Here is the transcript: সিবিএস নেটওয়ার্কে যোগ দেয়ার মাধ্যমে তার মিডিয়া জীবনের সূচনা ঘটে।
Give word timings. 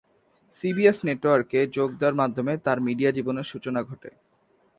সিবিএস 0.55 0.97
নেটওয়ার্কে 1.07 1.59
যোগ 1.75 1.89
দেয়ার 1.99 2.15
মাধ্যমে 2.15 2.53
তার 2.65 2.77
মিডিয়া 2.87 3.11
জীবনের 3.11 3.49
সূচনা 3.51 3.81
ঘটে। 3.83 4.09